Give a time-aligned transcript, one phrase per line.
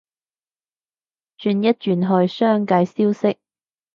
[1.37, 3.37] 轉一轉去商界消息